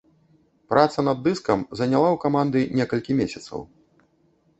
Праца 0.71 1.03
над 1.09 1.19
дыскам 1.27 1.59
заняла 1.81 2.07
ў 2.15 2.21
каманды 2.23 2.59
некалькі 2.79 3.11
месяцаў. 3.21 3.59